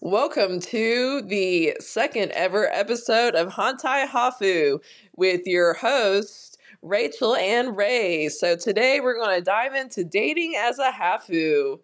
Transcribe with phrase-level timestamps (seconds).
[0.00, 4.82] Welcome to the second ever episode of Hantai Hafu
[5.16, 8.28] with your hosts, Racheal and Rey.
[8.28, 11.78] So today we're going to dive into dating as a Hafu.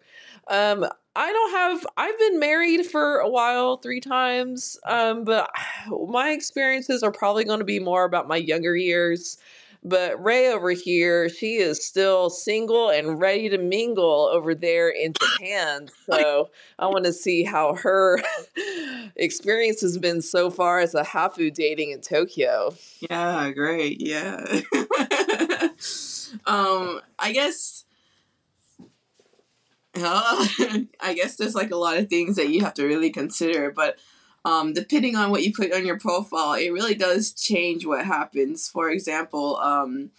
[0.47, 5.49] Um, I don't have, I've been married for a while, three times, um, but
[6.07, 9.39] my experiences are probably going to be more about my younger years.
[9.83, 15.13] But Rey over here, she is still single and ready to mingle over there in
[15.13, 15.89] Japan.
[16.11, 18.21] So I want to see how her
[19.15, 22.75] experience has been so far as a hafu dating in Tokyo.
[23.09, 24.01] Yeah, great.
[24.01, 24.35] Yeah.
[26.45, 27.85] um, I guess.
[29.95, 30.45] Uh,
[30.99, 33.97] I guess there's like a lot of things that you have to really consider, but
[34.43, 38.67] um, depending on what you put on your profile, it really does change what happens.
[38.67, 40.11] For example, um,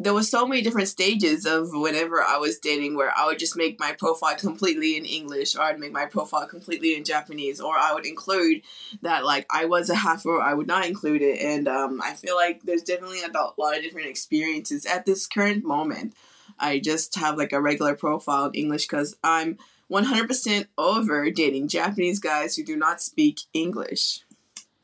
[0.00, 3.56] there was so many different stages of whenever I was dating where I would just
[3.56, 7.76] make my profile completely in English or I'd make my profile completely in Japanese or
[7.76, 8.62] I would include
[9.02, 12.14] that like I was a half or I would not include it and um, I
[12.14, 16.14] feel like there's definitely a lot of different experiences at this current moment.
[16.60, 19.58] I just have like a regular profile in English because I'm
[19.90, 24.24] 100% over dating Japanese guys who do not speak English.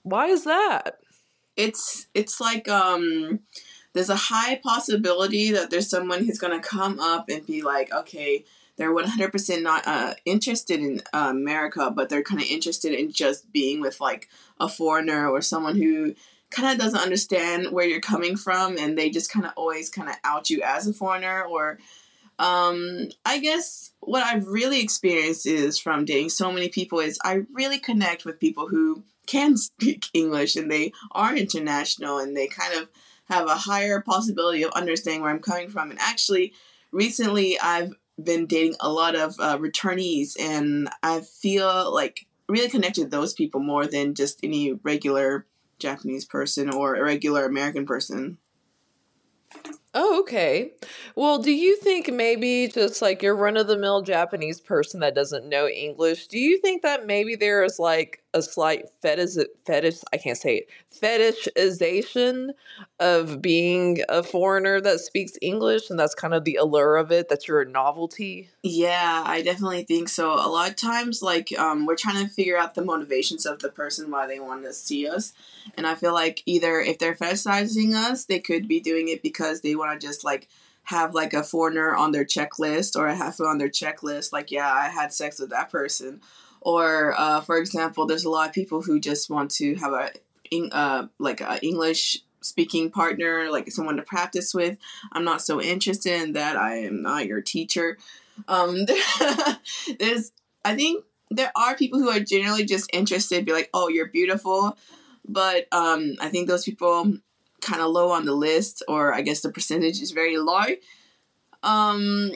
[0.02, 0.98] Why is that?
[1.56, 3.40] It's it's like um
[3.94, 7.92] there's a high possibility that there's someone who's going to come up and be like,
[7.92, 8.44] okay,
[8.76, 13.52] they're 100% not uh, interested in uh, America, but they're kind of interested in just
[13.52, 16.14] being with like a foreigner or someone who
[16.50, 20.08] kind of doesn't understand where you're coming from and they just kind of always kind
[20.08, 21.78] of out you as a foreigner or
[22.38, 27.42] um, I guess what I've really experienced is from dating so many people is I
[27.52, 32.74] really connect with people who can speak English and they are international and they kind
[32.74, 32.88] of
[33.26, 35.90] have a higher possibility of understanding where I'm coming from.
[35.90, 36.52] And actually,
[36.92, 43.10] recently I've been dating a lot of uh, returnees and I feel like really connected
[43.10, 45.46] those people more than just any regular
[45.78, 48.38] Japanese person or a regular American person.
[49.96, 50.72] Oh, okay.
[51.14, 55.14] Well, do you think maybe just like your run of the mill Japanese person that
[55.14, 59.98] doesn't know English, do you think that maybe there is like a slight fetish, fetish,
[60.12, 60.68] I can't say it,
[61.00, 62.50] fetishization
[62.98, 67.28] of being a foreigner that speaks English and that's kind of the allure of it,
[67.28, 68.48] that you're a novelty?
[68.64, 70.32] Yeah, I definitely think so.
[70.32, 73.68] A lot of times, like, um, we're trying to figure out the motivations of the
[73.68, 75.32] person why they want to see us.
[75.76, 79.60] And I feel like either if they're fetishizing us, they could be doing it because
[79.60, 80.48] they want to just like
[80.84, 84.32] have like a foreigner on their checklist or a half on their checklist.
[84.32, 86.20] Like, yeah, I had sex with that person.
[86.60, 90.10] Or, uh, for example, there's a lot of people who just want to have a
[90.72, 94.78] uh, like an English speaking partner, like someone to practice with.
[95.12, 96.56] I'm not so interested in that.
[96.56, 97.98] I am not your teacher.
[98.46, 98.86] Um,
[99.98, 100.32] there's,
[100.64, 104.76] I think there are people who are generally just interested, be like, oh, you're beautiful.
[105.26, 107.14] But um, I think those people
[107.64, 110.64] kind of low on the list, or I guess the percentage is very low.
[111.62, 112.32] Um,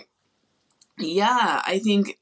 [0.98, 2.18] yeah, I think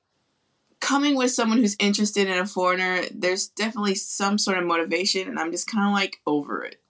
[0.80, 5.38] coming with someone who's interested in a foreigner, there's definitely some sort of motivation, and
[5.38, 6.80] I'm just kind of like over it.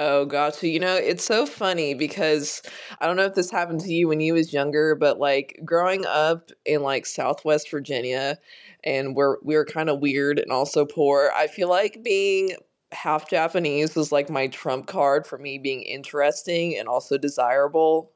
[0.00, 0.68] Oh, gotcha.
[0.68, 2.62] You know, it's so funny because
[3.00, 6.06] I don't know if this happened to you when you was younger, but like growing
[6.06, 8.38] up in like Southwest Virginia
[8.84, 12.54] and we're we are kind of weird and also poor, I feel like being
[12.92, 18.12] half Japanese was like my trump card for me being interesting and also desirable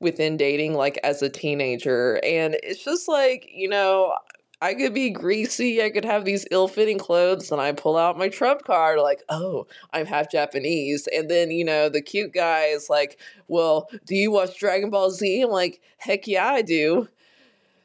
[0.00, 2.20] within dating like as a teenager.
[2.24, 4.14] And it's just like, you know,
[4.62, 8.16] I could be greasy, I could have these ill fitting clothes, and I pull out
[8.16, 11.06] my trump card, like, oh, I'm half Japanese.
[11.14, 15.10] And then, you know, the cute guy is like, well, do you watch Dragon Ball
[15.10, 15.42] Z?
[15.42, 17.06] I'm like, heck yeah, I do.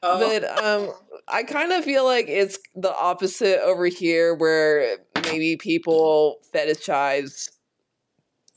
[0.01, 0.19] Oh.
[0.19, 0.93] But um,
[1.27, 7.49] I kind of feel like it's the opposite over here, where maybe people fetishize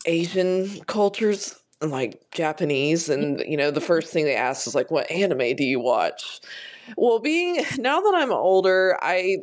[0.07, 3.51] Asian cultures and like Japanese, and mm-hmm.
[3.51, 6.41] you know, the first thing they ask is like, "What anime do you watch?"
[6.97, 9.39] Well, being now that I'm older, I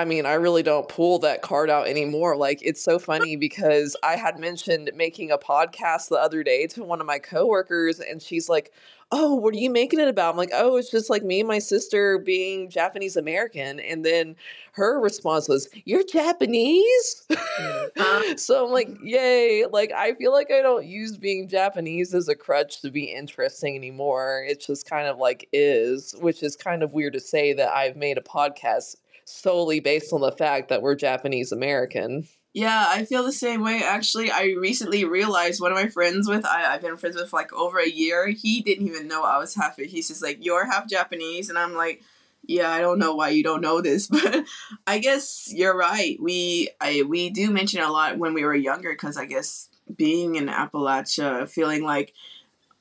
[0.00, 2.34] I mean, I really don't pull that card out anymore.
[2.34, 6.82] Like, it's so funny because I had mentioned making a podcast the other day to
[6.82, 8.72] one of my coworkers, and she's like,
[9.12, 10.30] Oh, what are you making it about?
[10.30, 13.80] I'm like, Oh, it's just like me and my sister being Japanese American.
[13.80, 14.36] And then
[14.72, 17.26] her response was, You're Japanese?
[17.30, 18.34] Uh-huh.
[18.36, 19.66] so I'm like, Yay.
[19.70, 23.76] Like, I feel like I don't use being Japanese as a crutch to be interesting
[23.76, 24.46] anymore.
[24.48, 27.96] It's just kind of like is, which is kind of weird to say that I've
[27.96, 28.94] made a podcast
[29.24, 32.26] solely based on the fact that we're Japanese American.
[32.52, 33.80] Yeah, I feel the same way.
[33.84, 37.36] Actually, I recently realized one of my friends with I, I've been friends with for
[37.36, 38.28] like over a year.
[38.28, 39.76] He didn't even know I was half.
[39.76, 42.02] He's just like, "You're half Japanese," and I'm like,
[42.46, 44.44] Yeah, I don't know why you don't know this, but
[44.86, 46.16] I guess you're right.
[46.20, 50.34] We I we do mention a lot when we were younger because I guess being
[50.34, 52.14] in Appalachia, feeling like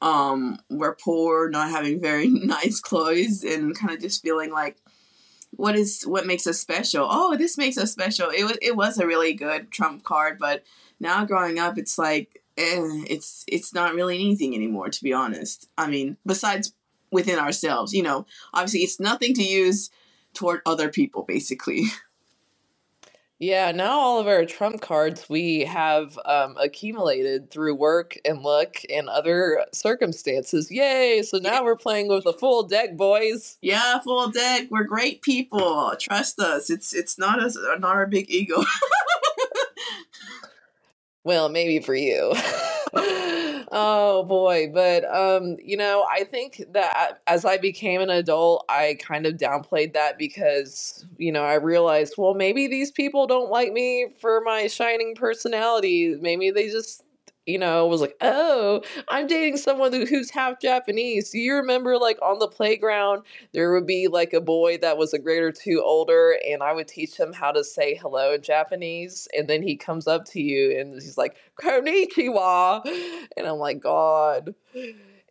[0.02, 4.78] um we're poor, not having very nice clothes, and kind of just feeling like
[5.52, 7.08] what is what makes us special?
[7.10, 8.30] Oh, this makes us special.
[8.30, 10.64] It was it was a really good trump card, but
[11.00, 14.90] now growing up, it's like eh, it's it's not really anything anymore.
[14.90, 16.74] To be honest, I mean, besides
[17.12, 19.90] within ourselves, you know, obviously it's nothing to use
[20.34, 21.86] toward other people, basically.
[23.42, 28.76] Yeah, now all of our trump cards we have um, accumulated through work and luck
[28.94, 30.70] and other circumstances.
[30.70, 31.22] Yay!
[31.24, 33.58] So now we're playing with a full deck, boys.
[33.62, 34.68] Yeah, full deck.
[34.70, 35.94] We're great people.
[35.98, 36.70] Trust us.
[36.70, 38.62] It's it's not us, not our big ego.
[41.24, 42.34] well, maybe for you.
[43.72, 48.98] oh boy but um you know i think that as i became an adult i
[49.00, 53.72] kind of downplayed that because you know i realized well maybe these people don't like
[53.72, 56.16] me for my shining personality.
[56.20, 57.04] Maybe they just
[57.50, 61.32] you know, was like, oh, I'm dating someone who's half Japanese.
[61.32, 63.24] Do you remember, like, on the playground,
[63.54, 66.74] there would be like a boy that was a grade or two older, and I
[66.74, 69.28] would teach him how to say hello in Japanese.
[69.36, 72.86] And then he comes up to you and he's like, Konnichiwa.
[73.36, 74.54] And I'm like, God.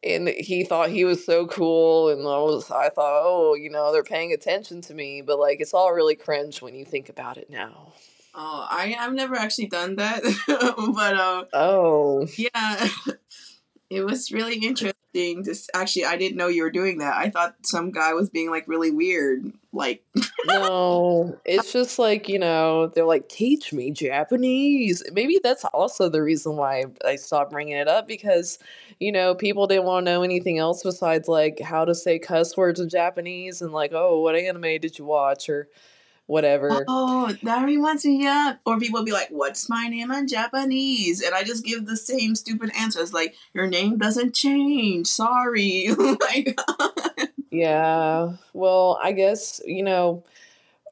[0.05, 3.93] And he thought he was so cool, and I was, I thought, oh, you know,
[3.93, 7.37] they're paying attention to me, but like, it's all really cringe when you think about
[7.37, 7.93] it now.
[8.35, 10.23] Oh, I I've never actually done that,
[10.95, 12.89] but uh, oh yeah,
[13.91, 15.45] it was really interesting.
[15.45, 17.17] Just actually, I didn't know you were doing that.
[17.17, 19.51] I thought some guy was being like really weird.
[19.73, 20.05] Like
[20.47, 25.03] no, it's just like you know they're like teach me Japanese.
[25.13, 28.59] Maybe that's also the reason why I stopped bringing it up because
[29.01, 32.57] you know people didn't want to know anything else besides like how to say cuss
[32.57, 35.69] words in Japanese and like oh what anime did you watch or
[36.29, 36.85] whatever.
[36.87, 38.57] Oh, that reminds me, yeah.
[38.65, 41.97] Or people would be like, "What's my name in Japanese?" And I just give the
[41.97, 45.09] same stupid answers, like, "Your name doesn't change.
[45.09, 45.89] Sorry."
[46.21, 46.57] like,
[47.51, 48.37] yeah.
[48.53, 50.23] Well, I guess you know.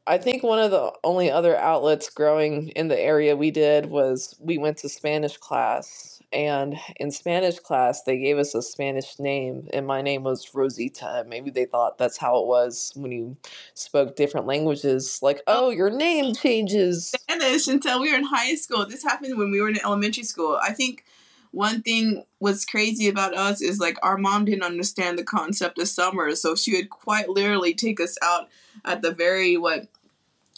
[0.09, 4.37] I think one of the only other outlets growing in the area we did was
[4.38, 9.69] we went to Spanish class and in Spanish class, they gave us a Spanish name,
[9.73, 11.25] and my name was Rosita.
[11.26, 13.37] Maybe they thought that's how it was when you
[13.75, 15.20] spoke different languages.
[15.23, 17.08] Like, oh, your name changes.
[17.08, 18.87] Spanish until we were in high school.
[18.87, 20.58] This happened when we were in elementary school.
[20.61, 21.05] I think
[21.52, 25.88] one thing what's crazy about us is like our mom didn't understand the concept of
[25.88, 28.49] summer, so she would quite literally take us out
[28.84, 29.88] at the very what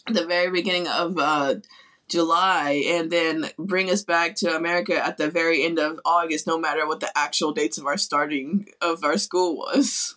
[0.06, 1.56] the very beginning of uh
[2.08, 6.58] July and then bring us back to America at the very end of August, no
[6.58, 10.16] matter what the actual dates of our starting of our school was.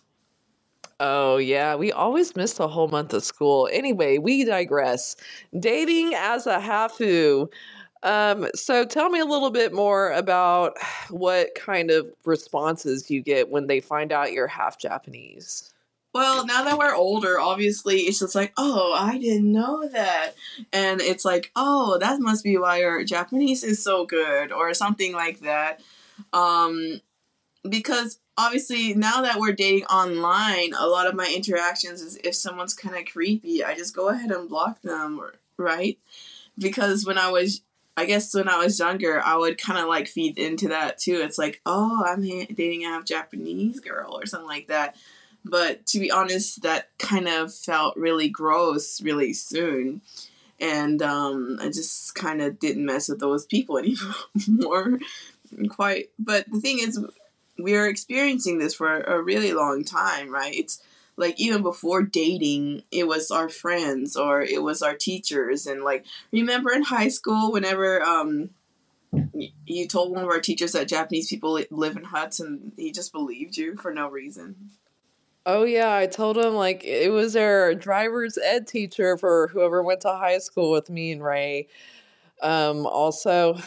[1.00, 1.74] Oh, yeah.
[1.74, 3.68] We always missed a whole month of school.
[3.72, 5.16] Anyway, we digress.
[5.58, 7.48] Dating as a hafu.
[8.04, 10.76] Um, so tell me a little bit more about
[11.10, 15.71] what kind of responses you get when they find out you're half Japanese.
[16.12, 20.34] Well, now that we're older, obviously it's just like, oh, I didn't know that.
[20.72, 25.12] And it's like, oh, that must be why your Japanese is so good or something
[25.12, 25.80] like that.
[26.32, 27.00] Um
[27.68, 32.74] because obviously now that we're dating online, a lot of my interactions is if someone's
[32.74, 35.20] kind of creepy, I just go ahead and block them,
[35.56, 35.98] right?
[36.58, 37.62] Because when I was
[37.96, 41.20] I guess when I was younger, I would kind of like feed into that too.
[41.22, 44.96] It's like, oh, I'm dating a Japanese girl or something like that.
[45.44, 50.02] But to be honest, that kind of felt really gross really soon.
[50.60, 55.00] And um, I just kind of didn't mess with those people anymore.
[55.68, 56.10] Quite.
[56.18, 57.04] But the thing is,
[57.58, 60.54] we're experiencing this for a really long time, right?
[60.54, 60.82] It's
[61.16, 65.66] like even before dating, it was our friends or it was our teachers.
[65.66, 68.50] And like, remember in high school, whenever um,
[69.66, 73.12] you told one of our teachers that Japanese people live in huts and he just
[73.12, 74.70] believed you for no reason?
[75.44, 80.00] Oh yeah, I told him like it was our driver's ed teacher for whoever went
[80.02, 81.66] to high school with me and Rey.
[82.42, 83.58] Um also,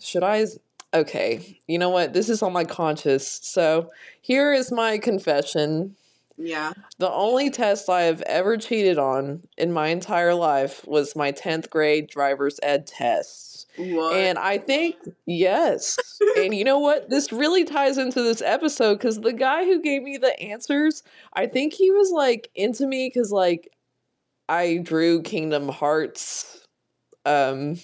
[0.00, 0.46] should I
[0.94, 2.14] okay, you know what?
[2.14, 3.40] This is on my conscience.
[3.44, 3.90] So,
[4.22, 5.96] here is my confession.
[6.36, 6.72] Yeah.
[6.98, 11.70] The only test I have ever cheated on in my entire life was my 10th
[11.70, 13.68] grade driver's ed test.
[13.76, 14.14] What?
[14.14, 14.96] And I think,
[15.26, 15.98] yes.
[16.36, 17.08] and you know what?
[17.08, 21.46] This really ties into this episode because the guy who gave me the answers, I
[21.46, 23.70] think he was like into me because like
[24.48, 26.66] I drew Kingdom Hearts
[27.24, 27.76] um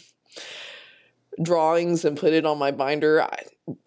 [1.40, 3.22] drawings and put it on my binder.
[3.22, 3.44] I,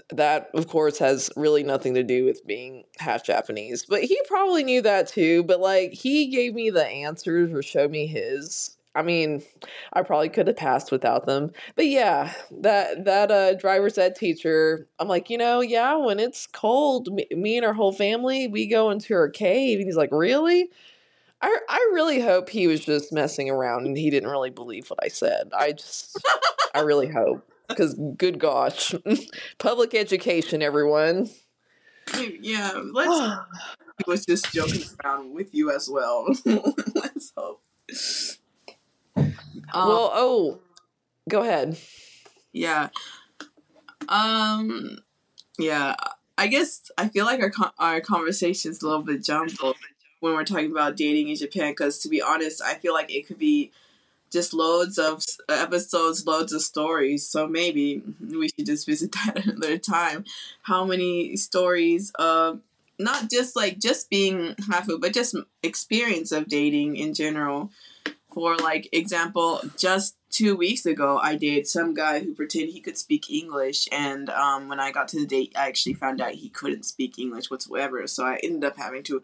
[0.09, 3.85] that of course has really nothing to do with being half Japanese.
[3.88, 5.43] But he probably knew that too.
[5.43, 8.77] But like he gave me the answers or showed me his.
[8.93, 9.41] I mean,
[9.93, 11.51] I probably could have passed without them.
[11.75, 16.45] But yeah, that that uh driver's ed teacher, I'm like, you know, yeah, when it's
[16.47, 19.79] cold, me, me and our whole family, we go into our cave.
[19.79, 20.69] And he's like, really?
[21.41, 25.00] I I really hope he was just messing around and he didn't really believe what
[25.03, 25.50] I said.
[25.57, 26.17] I just
[26.75, 28.93] I really hope because good gosh,
[29.57, 31.29] public education, everyone.
[32.41, 33.39] Yeah, let's.
[33.97, 36.27] he was just joking around with you as well.
[36.45, 37.61] let's hope.
[39.17, 39.33] Um,
[39.73, 40.59] well, oh,
[41.29, 41.77] go ahead.
[42.51, 42.89] Yeah.
[44.09, 44.99] Um.
[45.57, 45.95] Yeah.
[46.37, 49.75] I guess I feel like our our conversation is a little bit jumbled
[50.21, 51.71] when we're talking about dating in Japan.
[51.71, 53.71] Because to be honest, I feel like it could be
[54.31, 57.27] just loads of episodes, loads of stories.
[57.27, 60.25] So maybe we should just visit that another time.
[60.63, 62.61] How many stories of
[63.01, 67.71] not just like just being hafu, but just experience of dating in general.
[68.33, 72.97] For like example, just two weeks ago, I dated some guy who pretended he could
[72.97, 76.47] speak English, and um, when I got to the date, I actually found out he
[76.47, 78.07] couldn't speak English whatsoever.
[78.07, 79.21] So I ended up having to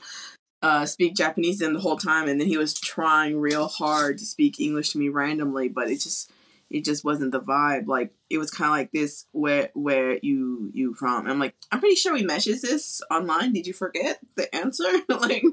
[0.62, 4.26] uh, speak Japanese then the whole time, and then he was trying real hard to
[4.26, 6.32] speak English to me randomly, but it just
[6.70, 7.88] it just wasn't the vibe.
[7.88, 9.26] Like it was kind of like this.
[9.32, 11.22] Where where you you from?
[11.22, 13.54] And I'm like, I'm pretty sure we messaged this online.
[13.54, 14.84] Did you forget the answer?
[15.10, 15.44] like,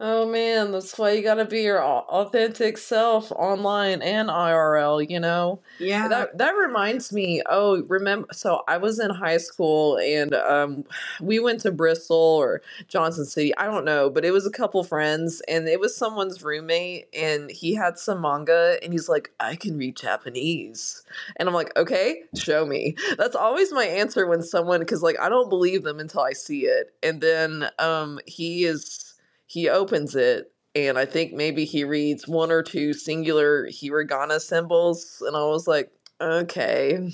[0.00, 5.58] Oh man, that's why you gotta be your authentic self online and IRL, you know?
[5.80, 6.06] Yeah.
[6.06, 10.84] That that reminds me, oh, remember so I was in high school and um
[11.20, 14.84] we went to Bristol or Johnson City, I don't know, but it was a couple
[14.84, 19.56] friends and it was someone's roommate and he had some manga and he's like, I
[19.56, 21.02] can read Japanese.
[21.36, 22.94] And I'm like, okay, show me.
[23.18, 26.66] That's always my answer when someone cause like I don't believe them until I see
[26.66, 26.94] it.
[27.02, 29.14] And then um he is
[29.48, 35.22] he opens it and I think maybe he reads one or two singular hiragana symbols,
[35.26, 35.90] and I was like,
[36.20, 37.10] okay.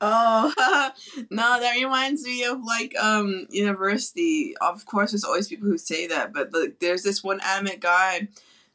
[0.00, 0.52] Oh
[1.30, 4.54] no, that reminds me of like um university.
[4.60, 8.28] Of course, there's always people who say that, but like, there's this one anime guy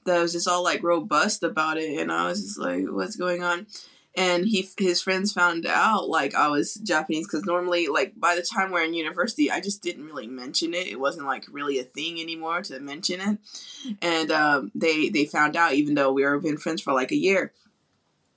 [0.06, 3.44] that was just all like robust about it, and I was just like, what's going
[3.44, 3.68] on?
[4.20, 8.42] And he his friends found out like I was Japanese because normally like by the
[8.42, 10.88] time we're in university I just didn't really mention it.
[10.88, 13.40] It wasn't like really a thing anymore to mention it.
[14.02, 17.16] And um, they they found out even though we were been friends for like a
[17.16, 17.54] year.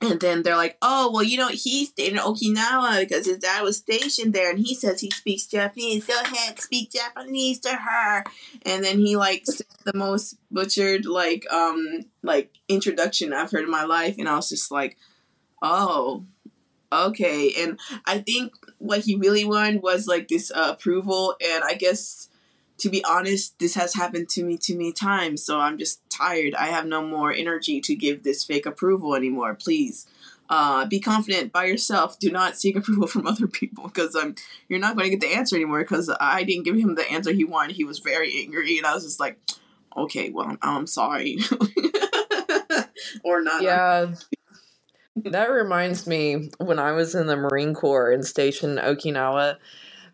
[0.00, 3.62] And then they're like oh well you know he stayed in Okinawa because his dad
[3.62, 6.06] was stationed there and he says he speaks Japanese.
[6.06, 8.24] Go ahead speak Japanese to her.
[8.64, 9.44] And then he like
[9.84, 14.48] the most butchered like um like introduction I've heard in my life and I was
[14.48, 14.96] just like
[15.62, 16.24] Oh,
[16.92, 17.52] okay.
[17.58, 21.36] And I think what he really wanted was like this uh, approval.
[21.52, 22.28] And I guess,
[22.78, 25.44] to be honest, this has happened to me too many times.
[25.44, 26.54] So I'm just tired.
[26.54, 29.54] I have no more energy to give this fake approval anymore.
[29.54, 30.06] Please.
[30.50, 32.18] Uh, be confident by yourself.
[32.18, 34.34] Do not seek approval from other people because um,
[34.68, 35.80] you're not going to get the answer anymore.
[35.80, 37.76] Because I didn't give him the answer he wanted.
[37.76, 39.38] He was very angry, and I was just like,
[39.96, 41.38] "Okay, well, I'm, I'm sorry,"
[43.24, 43.62] or not.
[43.62, 44.12] Yeah,
[45.16, 49.56] that reminds me when I was in the Marine Corps in Station Okinawa,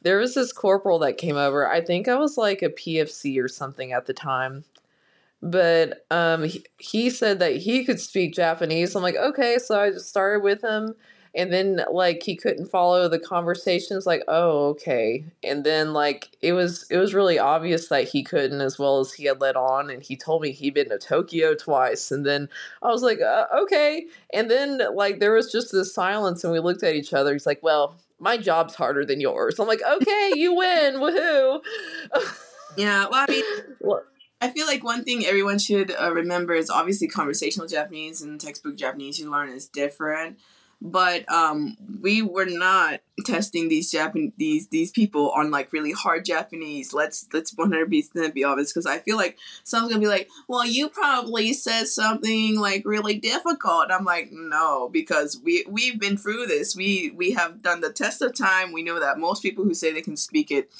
[0.03, 1.69] there was this corporal that came over.
[1.71, 4.65] I think I was like a PFC or something at the time.
[5.43, 8.97] But um, he, he said that he could speak Japanese.
[8.97, 9.59] I'm like, okay.
[9.59, 10.95] So I just started with him
[11.35, 16.53] and then like he couldn't follow the conversations like oh okay and then like it
[16.53, 19.91] was it was really obvious that he couldn't as well as he had let on
[19.91, 22.49] and he told me he'd been to tokyo twice and then
[22.83, 26.61] i was like uh, okay and then like there was just this silence and we
[26.61, 29.59] looked at each other he's like well my job's harder than yours.
[29.59, 31.61] I'm like okay you win woohoo.
[32.77, 33.45] Yeah well i mean
[33.81, 34.03] well,
[34.41, 38.77] I feel like one thing everyone should uh, remember is obviously conversational Japanese and textbook
[38.77, 40.39] Japanese you learn is different
[40.81, 46.25] but um, we were not testing these Japan these these people on like really hard
[46.25, 46.93] Japanese.
[46.93, 50.29] Let's let's one hundred percent be honest, because I feel like someone's gonna be like,
[50.47, 56.17] "Well, you probably said something like really difficult." I'm like, no, because we we've been
[56.17, 56.77] through this.
[56.77, 58.73] We we have done the test of time.
[58.73, 60.71] We know that most people who say they can speak it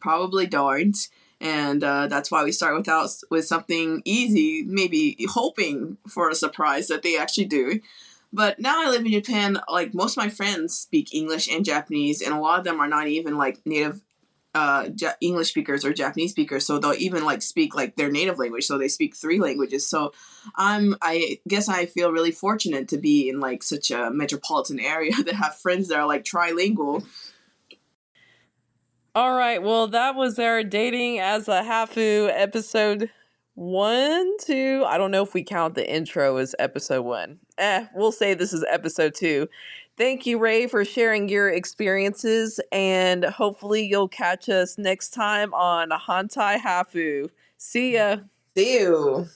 [0.00, 1.08] probably don't
[1.40, 6.88] and uh, that's why we start without with something easy, maybe hoping for a surprise
[6.88, 7.80] that they actually do.
[8.34, 12.20] But now I live in Japan, like most of my friends speak English and Japanese,
[12.20, 14.02] and a lot of them are not even like native
[14.56, 14.88] uh
[15.20, 18.76] English speakers or Japanese speakers, so they'll even like speak like their native language, so
[18.76, 19.88] they speak three languages.
[19.88, 20.12] So
[20.56, 25.12] I'm I guess I feel really fortunate to be in like such a metropolitan area
[25.24, 27.06] that have friends that are like trilingual.
[29.14, 33.10] All right, well, that was our dating as a hafu episode
[33.54, 34.82] one, two.
[34.84, 37.38] I don't know if we count the intro as episode one.
[37.58, 39.48] Eh, we'll say this is episode two.
[39.96, 45.90] Thank you, Rey, for sharing your experiences, and hopefully you'll catch us next time on
[45.90, 47.30] Hantai Hafu.
[47.58, 48.16] See ya.
[48.56, 49.28] See you.